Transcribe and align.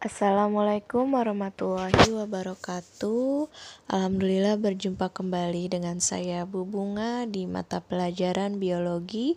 Assalamualaikum 0.00 1.12
warahmatullahi 1.12 2.08
wabarakatuh. 2.08 3.52
Alhamdulillah 3.84 4.56
berjumpa 4.56 5.12
kembali 5.12 5.76
dengan 5.76 6.00
saya 6.00 6.48
Bu 6.48 6.64
Bunga 6.64 7.28
di 7.28 7.44
mata 7.44 7.84
pelajaran 7.84 8.56
biologi 8.56 9.36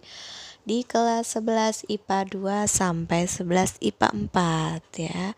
di 0.63 0.87
kelas 0.87 1.35
11 1.35 1.91
IPA 1.91 2.63
2 2.63 2.79
sampai 2.79 3.27
11 3.27 3.75
IPA 3.91 4.07
4 4.31 5.03
ya. 5.03 5.35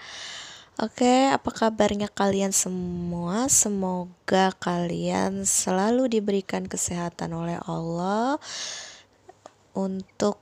Oke, 0.78 1.34
apa 1.34 1.50
kabarnya 1.50 2.06
kalian 2.14 2.54
semua? 2.54 3.50
Semoga 3.50 4.54
kalian 4.62 5.42
selalu 5.42 6.06
diberikan 6.22 6.70
kesehatan 6.70 7.34
oleh 7.34 7.58
Allah 7.66 8.38
untuk 9.74 10.38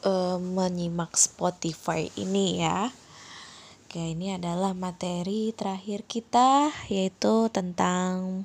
uh, 0.00 0.40
menyimak 0.40 1.12
Spotify 1.12 2.08
ini 2.16 2.64
ya. 2.64 3.03
Oke, 3.94 4.10
ini 4.10 4.34
adalah 4.34 4.74
materi 4.74 5.54
terakhir 5.54 6.02
kita 6.02 6.74
yaitu 6.90 7.46
tentang 7.54 8.42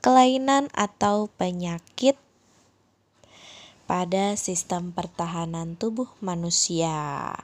kelainan 0.00 0.72
atau 0.72 1.28
penyakit 1.36 2.16
pada 3.84 4.40
sistem 4.40 4.88
pertahanan 4.88 5.76
tubuh 5.76 6.08
manusia. 6.24 7.36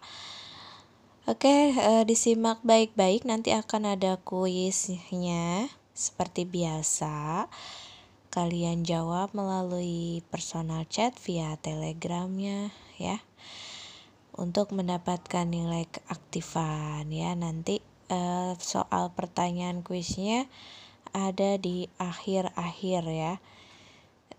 Oke, 1.28 1.76
eh, 1.76 2.08
disimak 2.08 2.64
baik-baik 2.64 3.28
nanti 3.28 3.52
akan 3.52 4.00
ada 4.00 4.16
kuisnya 4.24 5.68
seperti 5.92 6.48
biasa. 6.48 7.52
Kalian 8.32 8.80
jawab 8.88 9.36
melalui 9.36 10.24
personal 10.32 10.88
chat 10.88 11.12
via 11.20 11.60
telegramnya 11.60 12.72
ya 12.96 13.20
untuk 14.36 14.70
mendapatkan 14.74 15.46
nilai 15.46 15.86
keaktifan 15.90 17.08
ya. 17.10 17.34
Nanti 17.34 17.82
uh, 18.10 18.54
soal 18.58 19.10
pertanyaan 19.14 19.82
kuisnya 19.82 20.46
ada 21.10 21.58
di 21.58 21.90
akhir-akhir 21.98 23.02
ya. 23.10 23.34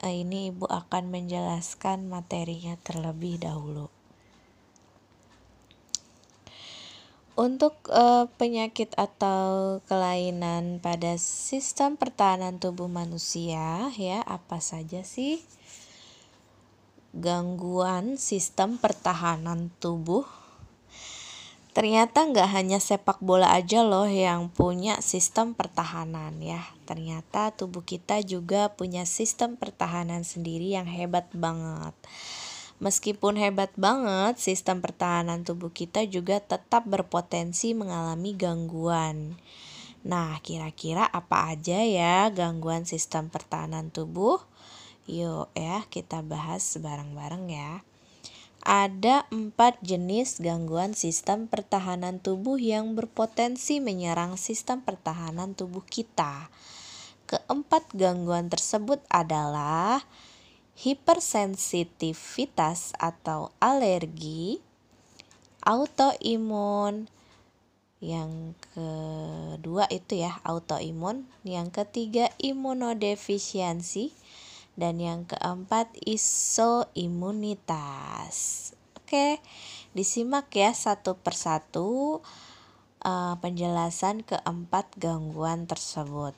Uh, 0.03 0.13
ini 0.13 0.51
ibu 0.51 0.67
akan 0.67 1.11
menjelaskan 1.11 2.07
materinya 2.07 2.79
terlebih 2.81 3.41
dahulu. 3.41 3.91
Untuk 7.39 7.79
uh, 7.87 8.27
penyakit 8.37 8.91
atau 8.99 9.79
kelainan 9.87 10.83
pada 10.83 11.15
sistem 11.15 11.95
pertahanan 11.95 12.59
tubuh 12.59 12.91
manusia 12.91 13.89
ya 13.95 14.19
apa 14.27 14.59
saja 14.59 15.01
sih 15.01 15.39
gangguan 17.11 18.15
sistem 18.15 18.79
pertahanan 18.79 19.67
tubuh. 19.83 20.23
Ternyata 21.71 22.27
nggak 22.27 22.51
hanya 22.51 22.83
sepak 22.83 23.23
bola 23.23 23.55
aja 23.55 23.79
loh 23.79 24.03
yang 24.03 24.51
punya 24.51 24.99
sistem 24.99 25.55
pertahanan 25.55 26.35
ya. 26.43 26.59
Ternyata 26.83 27.55
tubuh 27.55 27.79
kita 27.83 28.19
juga 28.23 28.67
punya 28.75 29.07
sistem 29.07 29.55
pertahanan 29.55 30.27
sendiri 30.27 30.75
yang 30.75 30.83
hebat 30.83 31.31
banget. 31.31 31.95
Meskipun 32.83 33.39
hebat 33.39 33.71
banget, 33.79 34.41
sistem 34.41 34.83
pertahanan 34.83 35.47
tubuh 35.47 35.71
kita 35.71 36.03
juga 36.09 36.43
tetap 36.43 36.83
berpotensi 36.89 37.71
mengalami 37.71 38.35
gangguan. 38.35 39.39
Nah, 40.01 40.41
kira-kira 40.41 41.05
apa 41.05 41.53
aja 41.53 41.77
ya 41.85 42.27
gangguan 42.33 42.89
sistem 42.89 43.29
pertahanan 43.29 43.93
tubuh? 43.93 44.43
Yuk 45.09 45.49
ya 45.57 45.81
kita 45.89 46.21
bahas 46.21 46.77
bareng-bareng 46.77 47.49
ya. 47.49 47.81
Ada 48.61 49.25
empat 49.33 49.81
jenis 49.81 50.37
gangguan 50.37 50.93
sistem 50.93 51.49
pertahanan 51.49 52.21
tubuh 52.21 52.61
yang 52.61 52.93
berpotensi 52.93 53.81
menyerang 53.81 54.37
sistem 54.37 54.85
pertahanan 54.85 55.57
tubuh 55.57 55.81
kita. 55.81 56.53
Keempat 57.25 57.89
gangguan 57.97 58.53
tersebut 58.53 59.01
adalah 59.09 60.05
hipersensitivitas 60.77 62.93
atau 63.01 63.49
alergi, 63.57 64.61
autoimun, 65.65 67.09
yang 68.01 68.57
kedua 68.73 69.85
itu 69.93 70.17
ya 70.21 70.41
autoimun, 70.41 71.29
yang 71.45 71.69
ketiga 71.69 72.33
imunodefisiensi, 72.41 74.09
dan 74.79 74.99
yang 74.99 75.25
keempat 75.27 75.91
isoimunitas. 76.03 78.35
Oke, 78.97 79.39
disimak 79.91 80.47
ya 80.55 80.71
satu 80.71 81.19
persatu 81.19 82.23
uh, 83.03 83.35
penjelasan 83.43 84.23
keempat 84.23 84.87
gangguan 84.95 85.67
tersebut. 85.67 86.31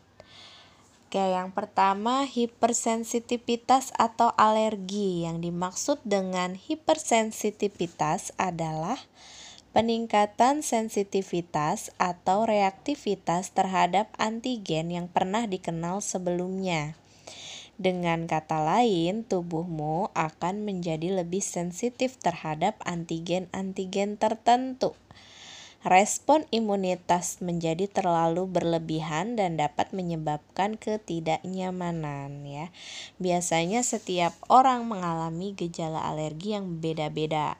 Oke, 1.13 1.21
yang 1.21 1.53
pertama 1.53 2.25
hipersensitivitas 2.25 3.93
atau 4.01 4.33
alergi. 4.33 5.29
Yang 5.29 5.45
dimaksud 5.45 6.01
dengan 6.01 6.57
hipersensitivitas 6.57 8.33
adalah 8.41 8.97
peningkatan 9.77 10.65
sensitivitas 10.65 11.93
atau 12.01 12.49
reaktivitas 12.49 13.53
terhadap 13.53 14.09
antigen 14.17 14.89
yang 14.89 15.05
pernah 15.05 15.45
dikenal 15.45 16.01
sebelumnya. 16.01 16.97
Dengan 17.73 18.29
kata 18.29 18.61
lain, 18.61 19.25
tubuhmu 19.25 20.13
akan 20.13 20.61
menjadi 20.61 21.23
lebih 21.23 21.41
sensitif 21.41 22.21
terhadap 22.21 22.77
antigen-antigen 22.85 24.21
tertentu. 24.21 24.93
Respon 25.83 26.47
imunitas 26.47 27.43
menjadi 27.43 27.91
terlalu 27.91 28.47
berlebihan 28.47 29.35
dan 29.35 29.59
dapat 29.59 29.91
menyebabkan 29.91 30.79
ketidaknyamanan 30.79 32.47
ya. 32.47 32.71
Biasanya 33.19 33.83
setiap 33.83 34.31
orang 34.47 34.87
mengalami 34.87 35.51
gejala 35.51 36.07
alergi 36.07 36.55
yang 36.55 36.79
beda-beda. 36.79 37.59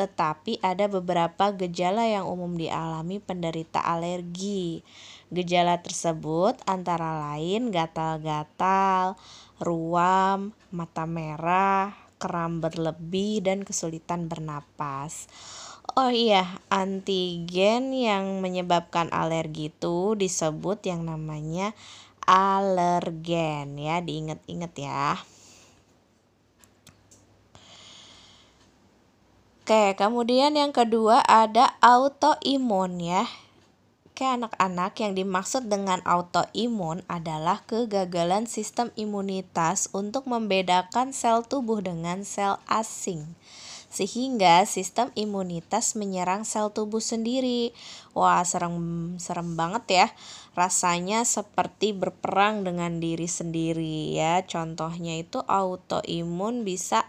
Tetapi 0.00 0.64
ada 0.64 0.88
beberapa 0.88 1.52
gejala 1.52 2.08
yang 2.08 2.24
umum 2.24 2.56
dialami 2.56 3.20
penderita 3.20 3.84
alergi. 3.84 4.80
Gejala 5.28 5.84
tersebut 5.84 6.56
antara 6.64 7.36
lain 7.36 7.68
gatal-gatal, 7.68 9.20
ruam, 9.60 10.56
mata 10.72 11.04
merah, 11.04 11.92
kram 12.16 12.64
berlebih, 12.64 13.44
dan 13.44 13.60
kesulitan 13.60 14.24
bernapas. 14.24 15.28
Oh 16.00 16.08
iya, 16.08 16.48
antigen 16.72 17.92
yang 17.92 18.40
menyebabkan 18.40 19.12
alergi 19.12 19.68
itu 19.68 20.16
disebut 20.16 20.80
yang 20.88 21.04
namanya 21.04 21.76
alergen 22.24 23.76
ya, 23.76 24.00
diingat-ingat 24.00 24.72
ya. 24.80 25.20
Oke, 29.70 29.94
kemudian 29.94 30.58
yang 30.58 30.74
kedua 30.74 31.22
ada 31.22 31.78
autoimun 31.78 32.98
ya. 32.98 33.22
Oke, 34.10 34.26
anak-anak 34.26 34.98
yang 34.98 35.14
dimaksud 35.14 35.70
dengan 35.70 36.02
autoimun 36.02 37.06
adalah 37.06 37.62
kegagalan 37.70 38.50
sistem 38.50 38.90
imunitas 38.98 39.86
untuk 39.94 40.26
membedakan 40.26 41.14
sel 41.14 41.46
tubuh 41.46 41.78
dengan 41.86 42.26
sel 42.26 42.58
asing. 42.66 43.38
Sehingga 43.94 44.66
sistem 44.66 45.14
imunitas 45.14 45.94
menyerang 45.94 46.42
sel 46.42 46.74
tubuh 46.74 46.98
sendiri. 46.98 47.70
Wah, 48.10 48.42
serem 48.42 48.74
serem 49.22 49.54
banget 49.54 49.84
ya. 49.86 50.06
Rasanya 50.58 51.22
seperti 51.22 51.94
berperang 51.94 52.66
dengan 52.66 52.98
diri 52.98 53.30
sendiri 53.30 54.18
ya. 54.18 54.42
Contohnya 54.42 55.14
itu 55.14 55.38
autoimun 55.46 56.66
bisa 56.66 57.06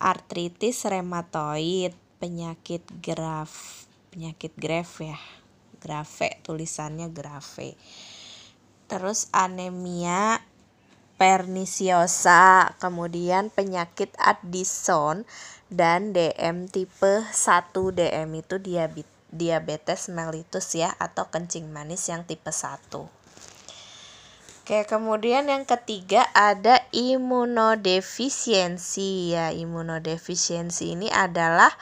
artritis 0.00 0.88
rheumatoid, 0.88 1.94
penyakit 2.18 2.82
graf, 3.04 3.84
penyakit 4.10 4.50
graf 4.58 4.98
ya 4.98 5.20
grave 5.80 6.42
tulisannya 6.44 7.08
grave 7.10 7.74
terus 8.90 9.32
anemia 9.32 10.44
perniciosa 11.16 12.76
kemudian 12.82 13.48
penyakit 13.48 14.12
Addison 14.20 15.24
dan 15.72 16.12
DM 16.12 16.68
tipe 16.68 17.24
1 17.24 17.70
DM 17.72 18.30
itu 18.34 18.56
diabetes 19.30 20.10
mellitus 20.10 20.74
ya 20.76 20.92
atau 20.98 21.30
kencing 21.30 21.70
manis 21.70 22.10
yang 22.10 22.26
tipe 22.26 22.50
1 22.52 23.19
Oke, 24.70 24.86
kemudian 24.86 25.50
yang 25.50 25.66
ketiga 25.66 26.30
ada 26.30 26.78
imunodefisiensi 26.94 29.34
ya. 29.34 29.50
Imunodefisiensi 29.50 30.94
ini 30.94 31.10
adalah 31.10 31.74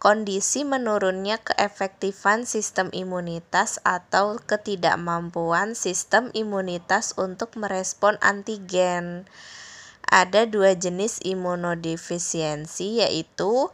kondisi 0.00 0.64
menurunnya 0.64 1.44
keefektifan 1.44 2.48
sistem 2.48 2.88
imunitas 2.96 3.84
atau 3.84 4.40
ketidakmampuan 4.48 5.76
sistem 5.76 6.32
imunitas 6.32 7.12
untuk 7.20 7.52
merespon 7.52 8.16
antigen. 8.24 9.28
Ada 10.08 10.48
dua 10.48 10.72
jenis 10.72 11.20
imunodefisiensi 11.20 13.04
yaitu 13.04 13.68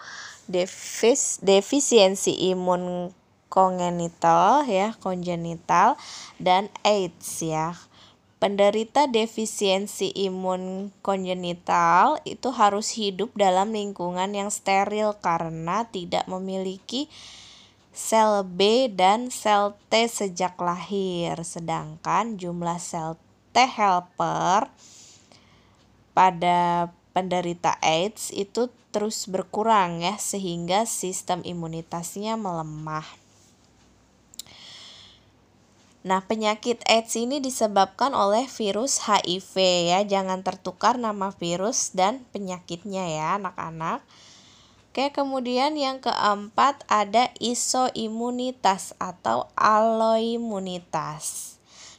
defis, 0.51 1.39
defisiensi 1.47 2.35
imun 2.51 3.15
kongenital 3.47 4.67
ya, 4.67 4.99
kongenital 4.99 5.95
dan 6.43 6.67
AIDS 6.83 7.39
ya. 7.39 7.79
Penderita 8.39 9.11
defisiensi 9.11 10.15
imun 10.15 10.95
kongenital 11.03 12.23
itu 12.23 12.55
harus 12.55 12.95
hidup 12.95 13.35
dalam 13.35 13.75
lingkungan 13.75 14.31
yang 14.31 14.47
steril 14.47 15.19
karena 15.19 15.83
tidak 15.91 16.23
memiliki 16.31 17.11
sel 17.91 18.47
B 18.47 18.87
dan 18.95 19.35
sel 19.35 19.75
T 19.91 20.07
sejak 20.07 20.55
lahir. 20.63 21.35
Sedangkan 21.43 22.39
jumlah 22.39 22.79
sel 22.79 23.19
T 23.51 23.67
helper 23.67 24.71
pada 26.15 26.95
penderita 27.11 27.75
AIDS 27.83 28.31
itu 28.31 28.71
terus 28.95 29.27
berkurang 29.27 29.99
ya 29.99 30.15
sehingga 30.15 30.87
sistem 30.87 31.43
imunitasnya 31.43 32.39
melemah. 32.39 33.18
Nah, 36.07 36.23
penyakit 36.23 36.79
AIDS 36.87 37.19
ini 37.19 37.43
disebabkan 37.43 38.15
oleh 38.15 38.47
virus 38.47 39.03
HIV 39.03 39.55
ya. 39.91 40.07
Jangan 40.07 40.47
tertukar 40.47 40.95
nama 40.95 41.35
virus 41.35 41.91
dan 41.91 42.23
penyakitnya 42.31 43.05
ya, 43.11 43.27
anak-anak. 43.43 44.07
Oke, 44.95 45.11
kemudian 45.11 45.75
yang 45.79 45.99
keempat 45.99 46.87
ada 46.87 47.31
isoimunitas 47.43 48.95
atau 48.99 49.51
aloimunitas. 49.59 51.55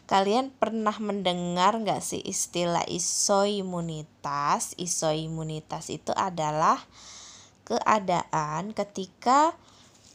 Kalian 0.09 0.49
pernah 0.49 0.97
mendengar 0.97 1.77
nggak 1.77 2.01
sih 2.01 2.23
istilah 2.25 2.81
isoimunitas? 2.89 4.73
Isoimunitas 4.79 5.93
itu 5.93 6.09
adalah 6.17 6.81
keadaan 7.61 8.73
ketika 8.73 9.53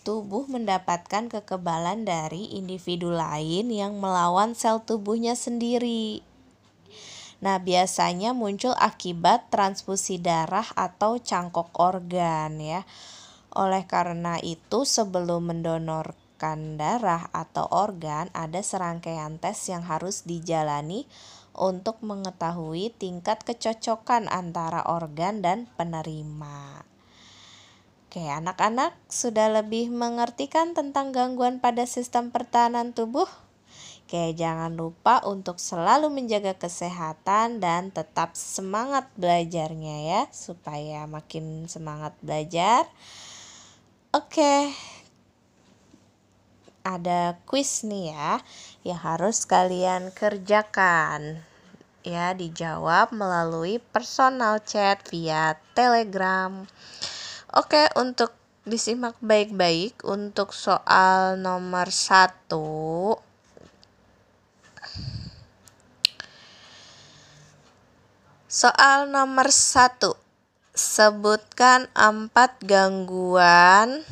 tubuh 0.05 0.45
mendapatkan 0.47 1.33
kekebalan 1.33 2.05
dari 2.05 2.53
individu 2.55 3.11
lain 3.11 3.73
yang 3.73 3.97
melawan 3.97 4.53
sel 4.53 4.85
tubuhnya 4.85 5.33
sendiri. 5.35 6.21
Nah, 7.41 7.59
biasanya 7.59 8.37
muncul 8.37 8.77
akibat 8.77 9.49
transfusi 9.49 10.21
darah 10.21 10.69
atau 10.77 11.17
cangkok 11.17 11.73
organ 11.81 12.61
ya. 12.61 12.85
Oleh 13.57 13.89
karena 13.89 14.37
itu, 14.39 14.85
sebelum 14.85 15.51
mendonor 15.51 16.15
mendonorkan 16.35 16.77
darah 16.77 17.31
atau 17.33 17.65
organ, 17.71 18.29
ada 18.35 18.61
serangkaian 18.61 19.39
tes 19.39 19.57
yang 19.71 19.87
harus 19.87 20.27
dijalani 20.27 21.07
untuk 21.55 22.03
mengetahui 22.03 22.91
tingkat 22.99 23.47
kecocokan 23.47 24.27
antara 24.27 24.83
organ 24.85 25.41
dan 25.41 25.71
penerima. 25.79 26.94
Oke, 28.15 28.31
anak-anak 28.31 28.95
sudah 29.11 29.51
lebih 29.51 29.91
mengerti 29.91 30.47
kan 30.47 30.71
tentang 30.71 31.11
gangguan 31.11 31.59
pada 31.59 31.83
sistem 31.83 32.31
pertahanan 32.31 32.95
tubuh? 32.95 33.27
Oke, 34.07 34.31
jangan 34.39 34.71
lupa 34.79 35.19
untuk 35.27 35.59
selalu 35.59 36.15
menjaga 36.15 36.55
kesehatan 36.55 37.59
dan 37.59 37.91
tetap 37.91 38.39
semangat 38.39 39.11
belajarnya 39.19 39.97
ya, 40.07 40.23
supaya 40.31 41.11
makin 41.11 41.67
semangat 41.67 42.15
belajar. 42.23 42.87
Oke, 44.15 44.71
ada 46.87 47.35
quiz 47.51 47.83
nih 47.83 48.15
ya 48.15 48.39
yang 48.87 49.03
harus 49.03 49.43
kalian 49.43 50.15
kerjakan. 50.15 51.43
Ya, 52.07 52.31
dijawab 52.31 53.11
melalui 53.11 53.83
personal 53.91 54.63
chat 54.63 55.03
via 55.11 55.59
Telegram. 55.75 56.63
Oke, 57.55 57.87
untuk 57.95 58.35
disimak 58.67 59.15
baik-baik 59.23 60.03
untuk 60.03 60.51
soal 60.51 61.39
nomor 61.39 61.87
satu. 61.87 63.15
Soal 68.51 69.07
nomor 69.07 69.55
satu. 69.55 70.19
Sebutkan 70.75 71.87
empat 71.95 72.59
gangguan 72.67 74.03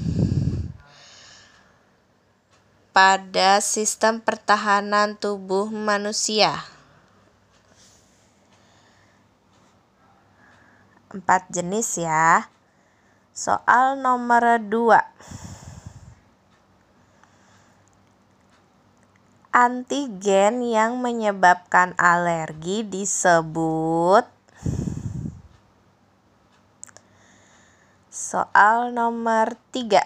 pada 2.95 3.59
sistem 3.59 4.23
pertahanan 4.23 5.19
tubuh 5.19 5.67
manusia. 5.67 6.63
Empat 11.11 11.51
jenis 11.51 11.99
ya. 11.99 12.47
Soal 13.33 13.97
nomor 13.97 14.61
dua. 14.61 15.09
Antigen 19.57 20.61
yang 20.61 21.01
menyebabkan 21.01 21.97
alergi 21.97 22.85
disebut 22.85 24.29
Soal 28.13 28.93
nomor 28.93 29.57
tiga. 29.73 30.05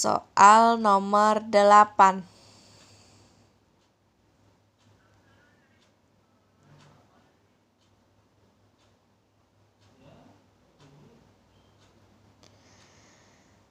Soal 0.00 0.80
nomor 0.80 1.44
8. 1.52 2.24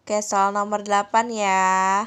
Oke, 0.05 0.21
soal 0.21 0.53
nomor 0.53 0.85
8 0.85 1.33
ya. 1.33 2.05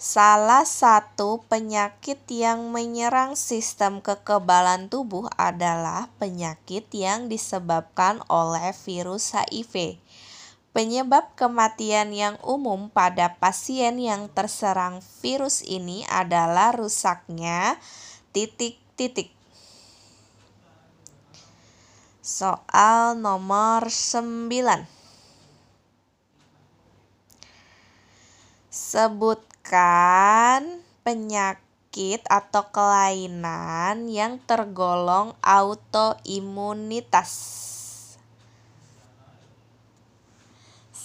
Salah 0.00 0.64
satu 0.64 1.44
penyakit 1.44 2.16
yang 2.32 2.72
menyerang 2.72 3.36
sistem 3.36 4.00
kekebalan 4.00 4.88
tubuh 4.88 5.28
adalah 5.36 6.08
penyakit 6.16 6.88
yang 6.96 7.28
disebabkan 7.28 8.24
oleh 8.32 8.72
virus 8.72 9.36
HIV. 9.36 10.00
Penyebab 10.70 11.34
kematian 11.34 12.14
yang 12.14 12.38
umum 12.46 12.92
pada 12.94 13.34
pasien 13.42 13.98
yang 13.98 14.30
terserang 14.30 15.02
virus 15.18 15.66
ini 15.66 16.06
adalah 16.06 16.70
rusaknya 16.70 17.74
titik-titik 18.30 18.90
titik. 19.00 19.32
Soal 22.20 23.16
nomor 23.16 23.88
9. 23.88 24.52
Sebutkan 28.68 29.24
penyakit 31.00 32.20
atau 32.28 32.68
kelainan 32.68 34.12
yang 34.12 34.36
tergolong 34.44 35.32
autoimunitas. 35.40 37.32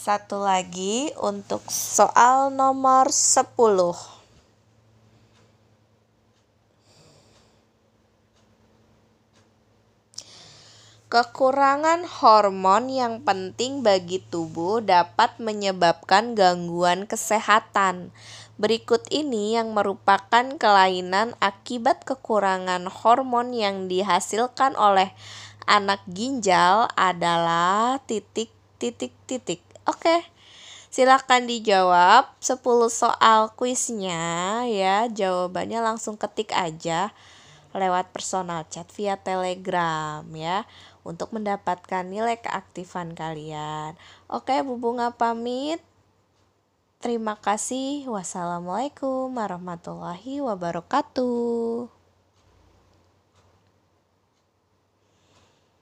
Satu 0.05 0.38
lagi 0.38 1.09
untuk 1.17 1.65
soal 1.65 2.53
nomor 2.53 3.09
10. 3.09 3.57
Kekurangan 11.09 12.05
hormon 12.05 12.93
yang 12.93 13.25
penting 13.25 13.81
bagi 13.81 14.21
tubuh 14.21 14.77
dapat 14.85 15.41
menyebabkan 15.41 16.38
gangguan 16.38 17.09
kesehatan. 17.09 18.13
Berikut 18.62 19.09
ini 19.09 19.57
yang 19.57 19.74
merupakan 19.74 20.45
kelainan 20.62 21.33
akibat 21.41 22.05
kekurangan 22.05 22.93
hormon 22.93 23.57
yang 23.57 23.89
dihasilkan 23.89 24.77
oleh 24.77 25.17
anak 25.65 26.05
ginjal 26.05 26.93
adalah 26.93 27.97
titik 28.05 28.53
titik 28.77 29.17
titik. 29.25 29.64
Oke. 29.86 30.25
Silahkan 30.89 31.44
dijawab 31.44 32.32
10 32.39 32.62
soal 32.88 33.51
kuisnya 33.54 34.63
ya. 34.70 35.06
Jawabannya 35.12 35.84
langsung 35.84 36.15
ketik 36.15 36.56
aja 36.56 37.12
lewat 37.75 38.15
personal 38.15 38.63
chat 38.72 38.88
via 38.96 39.20
Telegram 39.20 40.24
ya 40.32 40.63
untuk 41.04 41.36
mendapatkan 41.36 42.08
nilai 42.08 42.39
keaktifan 42.39 43.13
kalian. 43.13 44.00
Oke, 44.32 44.56
Bu 44.63 44.80
Bunga 44.80 45.12
pamit. 45.13 45.84
Terima 47.04 47.38
kasih. 47.38 48.10
Wassalamualaikum 48.10 49.30
warahmatullahi 49.30 50.42
wabarakatuh. 50.42 51.95